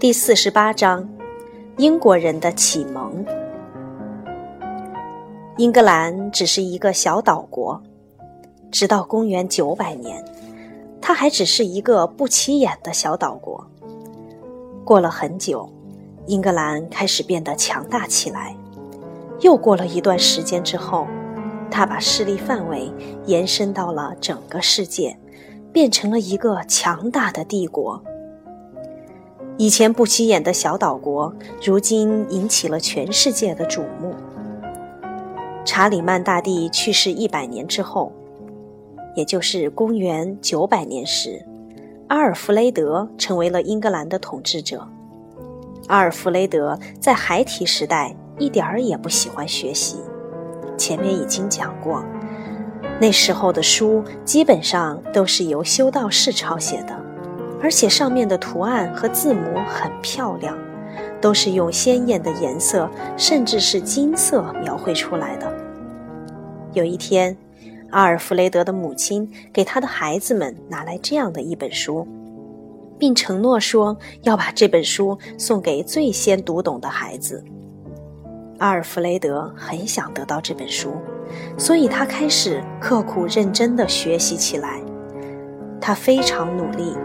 [0.00, 1.08] 第四十八章：
[1.76, 3.26] 英国人的启蒙。
[5.56, 7.82] 英格兰只是一个小岛国，
[8.70, 10.24] 直到公元九百年，
[11.00, 13.68] 它还只是一个不起眼的小岛国。
[14.84, 15.68] 过了很久，
[16.26, 18.54] 英格兰开始变得强大起来。
[19.40, 21.08] 又过了一段时间之后，
[21.72, 22.88] 它把势力范围
[23.26, 25.18] 延伸到了整个世界，
[25.72, 28.00] 变成了一个强大的帝国。
[29.58, 34.14] 以前不起眼的小岛国，如今引起了全世界的瞩目。
[35.64, 38.12] 查理曼大帝去世一百年之后，
[39.16, 41.44] 也就是公元九百年时，
[42.06, 44.86] 阿尔弗雷德成为了英格兰的统治者。
[45.88, 49.96] 阿尔弗雷德在孩提时代一点儿也不喜欢学习，
[50.76, 52.04] 前面已经讲过，
[53.00, 57.07] 那时候的书基本上都是由修道士抄写的。
[57.60, 60.56] 而且上面的图案和字母很漂亮，
[61.20, 65.52] 都是用鲜艳的颜色，甚至是金色描绘出来的。
[66.72, 67.36] 有一天，
[67.90, 72.06] 阿尔弗雷德的母亲给他的孩子们拿来这样的一本书，
[72.98, 77.42] 并承诺说要把这本书送给最先读懂的孩子。
[78.58, 80.92] 阿尔弗雷德很想得到这本书，
[81.56, 84.80] 所以他开始刻苦认真地学习起来。
[85.80, 86.96] 他非常努力。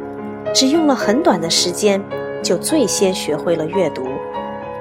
[0.52, 2.02] 只用了很短的时间，
[2.42, 4.08] 就最先学会了阅读。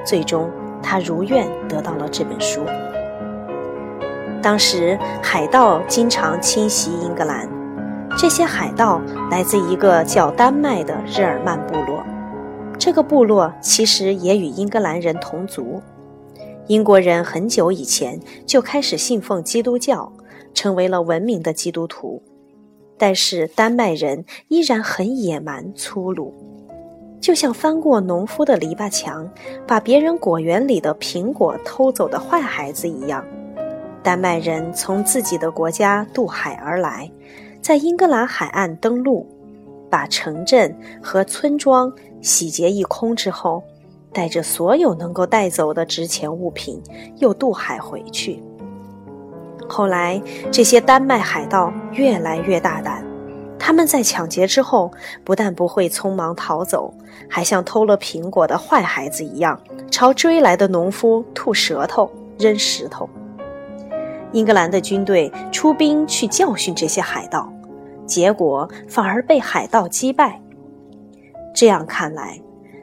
[0.04, 0.50] 最终，
[0.82, 2.64] 他如愿得到了这本书。
[4.42, 7.48] 当时，海盗经常侵袭英格兰，
[8.18, 12.02] 这些海盗来自一个叫丹麦的日耳曼部落。
[12.76, 15.80] 这个部落其实也与英格兰人同族。
[16.66, 20.12] 英国人很久以前就开始信奉基督教，
[20.52, 22.20] 成为了文明的基督徒。
[23.02, 26.32] 但是丹麦人依然很野蛮粗鲁，
[27.20, 29.28] 就像翻过农夫的篱笆墙，
[29.66, 33.24] 把别人果园里的苹果偷走的坏孩子一样。
[34.04, 37.10] 丹麦人从自己的国家渡海而来，
[37.60, 39.26] 在英格兰海岸登陆，
[39.90, 40.72] 把城镇
[41.02, 43.64] 和村庄洗劫一空之后，
[44.12, 46.80] 带着所有能够带走的值钱物品，
[47.16, 48.40] 又渡海回去。
[49.68, 53.04] 后来，这些丹麦海盗越来越大胆。
[53.58, 54.90] 他们在抢劫之后，
[55.22, 56.92] 不但不会匆忙逃走，
[57.28, 59.58] 还像偷了苹果的坏孩子一样，
[59.90, 63.08] 朝追来的农夫吐舌头、扔石头。
[64.32, 67.52] 英格兰的军队出兵去教训这些海盗，
[68.04, 70.40] 结果反而被海盗击败。
[71.54, 72.40] 这样看来，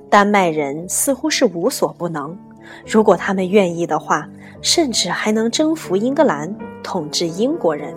[0.09, 2.38] 丹麦人似乎是无所不能。
[2.85, 4.29] 如果他们愿意的话，
[4.62, 6.56] 甚至还能征服英格兰。
[6.84, 7.95] 统治英国人。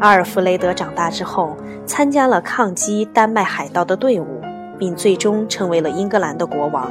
[0.00, 4.40] 阿尔弗雷德长大之后，参加了抗击丹麦海盗的队伍，
[4.78, 6.90] 并最终成为了英格兰的国王。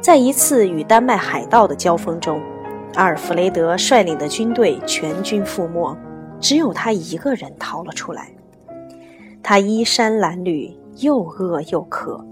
[0.00, 2.40] 在一次与丹麦海盗的交锋中，
[2.94, 5.96] 阿尔弗雷德率领的军队全军覆没，
[6.40, 8.28] 只有他一个人逃了出来。
[9.42, 12.24] 他衣衫褴褛，又饿又渴，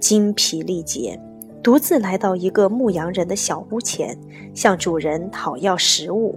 [0.00, 1.20] 精疲力竭。
[1.62, 4.18] 独自来到一个牧羊人的小屋前，
[4.52, 6.36] 向主人讨要食物。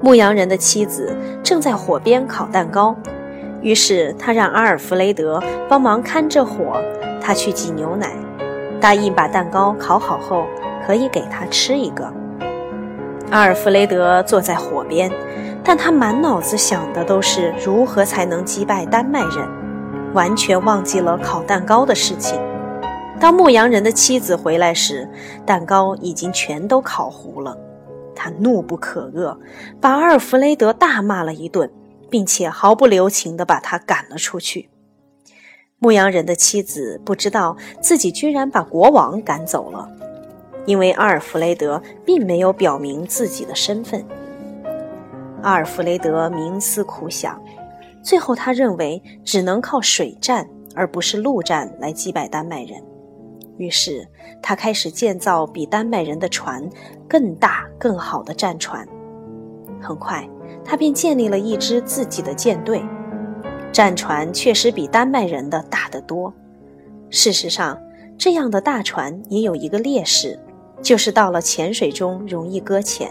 [0.00, 2.96] 牧羊人的妻子正在火边烤蛋糕，
[3.62, 6.82] 于是他让阿尔弗雷德帮忙看着火，
[7.20, 8.10] 他去挤牛奶，
[8.80, 10.44] 答应把蛋糕烤好后
[10.84, 12.12] 可以给他吃一个。
[13.30, 15.08] 阿尔弗雷德坐在火边，
[15.62, 19.48] 但他满脑子想的都是如何才能击败丹麦人，
[20.12, 22.40] 完全忘记了烤蛋糕的事情。
[23.24, 25.08] 当牧羊人的妻子回来时，
[25.46, 27.56] 蛋糕已经全都烤糊了。
[28.14, 29.34] 他怒不可遏，
[29.80, 31.70] 把阿尔弗雷德大骂了一顿，
[32.10, 34.68] 并且毫不留情地把他赶了出去。
[35.78, 39.88] 牧羊人的妻子不知道自己居然把国王赶走了，
[40.66, 44.04] 因为阿尔弗雷德并没有表明自己的身份。
[45.40, 47.42] 阿尔弗雷德冥思苦想，
[48.02, 52.84] 最后他认为只能靠水战而不是陆战来击败丹麦人。
[53.56, 54.06] 于是，
[54.42, 56.68] 他开始建造比丹麦人的船
[57.08, 58.86] 更大、更好的战船。
[59.80, 60.28] 很快，
[60.64, 62.82] 他便建立了一支自己的舰队。
[63.70, 66.32] 战船确实比丹麦人的大得多。
[67.10, 67.78] 事实上，
[68.16, 70.38] 这样的大船也有一个劣势，
[70.82, 73.10] 就是到了浅水中容易搁浅，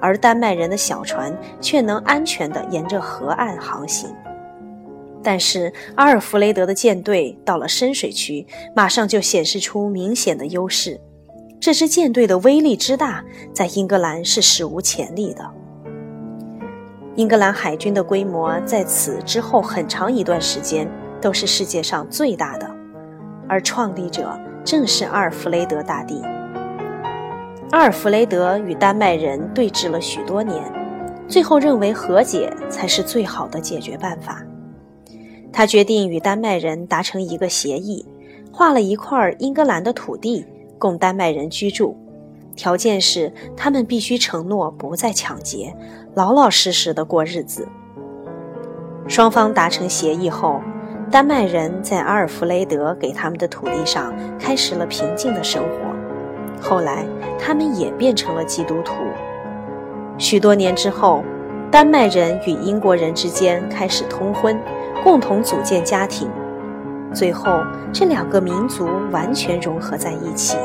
[0.00, 4.14] 而丹麦人的小船却能安全地沿着河岸航行。
[5.24, 11.00] 但是阿尔弗雷德的舰队到了深水区，马上就显示出明显的优势。
[11.58, 15.50] 这支舰队的威力之大，在英格兰是史无前例的。
[17.16, 20.86] 英格兰海军的规模在此之后很长一段时间
[21.22, 22.70] 都是世界上最大的。
[23.48, 26.20] 而创立者正是阿尔弗雷德大帝。
[27.70, 30.62] 阿尔弗雷德与丹麦人对峙了许多年，
[31.28, 34.42] 最后认为和解才是最好的解决办法。
[35.56, 38.04] 他决定与丹麦人达成一个协议，
[38.50, 40.44] 划了一块英格兰的土地
[40.80, 41.96] 供丹麦人居住，
[42.56, 45.72] 条件是他们必须承诺不再抢劫，
[46.14, 47.68] 老老实实的过日子。
[49.06, 50.60] 双方达成协议后，
[51.08, 55.94] 丹麦人在阿尔弗雷德给他们的土地上开始了平静的生活。
[56.60, 57.06] 后来，
[57.38, 58.94] 他们也变成了基督徒。
[60.18, 61.22] 许多年之后，
[61.70, 64.58] 丹麦人与英国人之间开始通婚，
[65.04, 66.30] 共同组建家庭。
[67.14, 67.60] 最后，
[67.92, 70.56] 这两个民族完全融合在一起。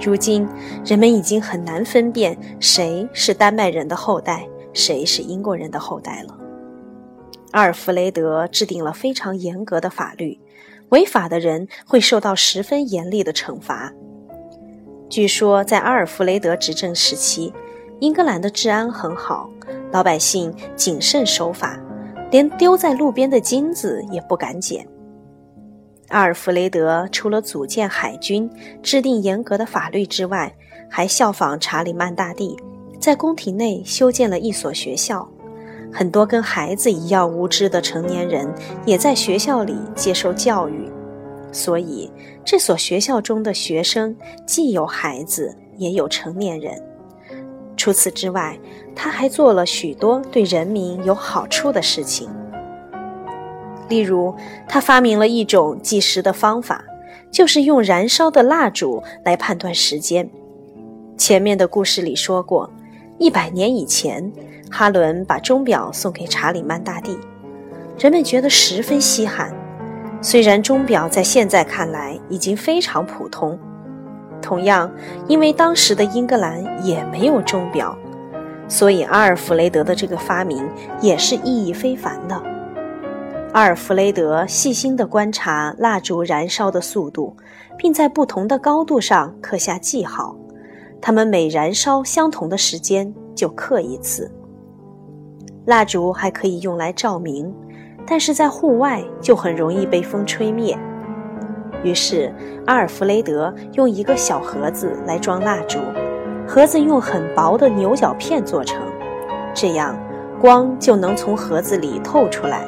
[0.00, 0.46] 如今，
[0.84, 6.36] 人们已经很难分辨谁是丹麦人的后代，谁是英国人的后代了。
[7.52, 10.40] 阿尔弗雷德制定了非常严格的法律，
[10.88, 13.92] 违法的人会受到十分严厉的惩罚。
[15.08, 17.52] 据说，在阿尔弗雷德执政时期，
[18.00, 19.48] 英格兰的治安很好，
[19.92, 21.78] 老百姓谨慎守法，
[22.30, 24.86] 连丢在路边的金子也不敢捡。
[26.08, 28.50] 阿尔弗雷德除了组建海军、
[28.82, 30.52] 制定严格的法律之外，
[30.88, 32.56] 还效仿查理曼大帝，
[32.98, 35.28] 在宫廷内修建了一所学校，
[35.92, 38.52] 很多跟孩子一样无知的成年人
[38.84, 40.90] 也在学校里接受教育。
[41.52, 42.10] 所以，
[42.44, 44.16] 这所学校中的学生
[44.46, 46.80] 既有孩子，也有成年人。
[47.80, 48.58] 除此之外，
[48.94, 52.28] 他还做了许多对人民有好处的事情。
[53.88, 54.34] 例如，
[54.68, 56.84] 他发明了一种计时的方法，
[57.30, 60.28] 就是用燃烧的蜡烛来判断时间。
[61.16, 62.70] 前面的故事里说过，
[63.16, 64.30] 一百年以前，
[64.70, 67.18] 哈伦把钟表送给查理曼大帝，
[67.98, 69.50] 人们觉得十分稀罕。
[70.20, 73.58] 虽然钟表在现在看来已经非常普通，
[74.40, 74.90] 同样，
[75.28, 77.96] 因为当时的英格兰也没有钟表，
[78.68, 80.68] 所以阿尔弗雷德的这个发明
[81.00, 82.42] 也是意义非凡的。
[83.52, 87.36] 阿尔弗雷德细心地观察蜡烛燃烧的速度，
[87.76, 90.36] 并在不同的高度上刻下记号，
[91.00, 94.30] 它们每燃烧相同的时间就刻一次。
[95.66, 97.52] 蜡烛还可以用来照明。
[98.06, 100.76] 但是在户外就很容易被风吹灭，
[101.82, 102.32] 于是
[102.66, 105.78] 阿尔弗雷德用一个小盒子来装蜡烛，
[106.46, 108.82] 盒子用很薄的牛角片做成，
[109.54, 109.98] 这样
[110.40, 112.66] 光就能从盒子里透出来。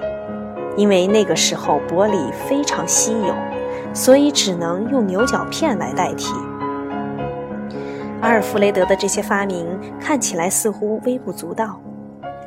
[0.76, 3.35] 因为那个时候玻璃非常稀有，
[3.93, 6.32] 所以只能用牛角片来代替。
[8.23, 9.67] 阿尔弗雷德的这些发明
[10.00, 11.79] 看起来似乎微不足道。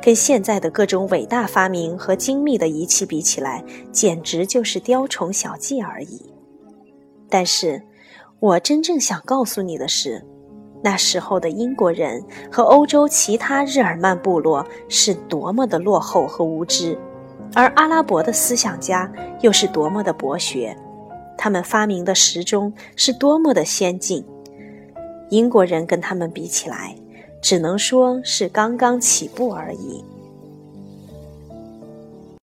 [0.02, 6.35] 跟现在的各种伟大发明和精密的仪器比起来，简直就是雕虫小技而已。
[7.28, 7.82] 但是，
[8.40, 10.24] 我真正想告诉你的是，
[10.82, 16.98] 那时候的英国人和欧洲其他日耳曼部落是多么的落后和无知，
[17.54, 20.76] 而阿拉伯的思想家又是多么的博学，
[21.36, 24.24] 他们发明的时钟是多么的先进。
[25.30, 26.94] 英国人跟他们比起来。
[27.42, 30.04] 只能说是刚刚起步而已。